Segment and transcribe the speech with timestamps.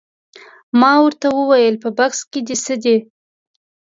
[0.79, 2.97] ما ورته وویل په بکس کې دې څه دي؟